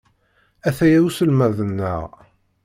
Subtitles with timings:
[0.67, 2.03] Ataya uselmad-nneɣ.